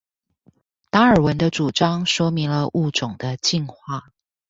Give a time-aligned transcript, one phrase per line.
[0.89, 4.05] 達爾文的主張說明了物種的進化